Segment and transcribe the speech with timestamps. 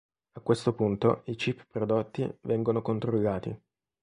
[0.31, 3.55] A questo punto i chip prodotti vengono controllati.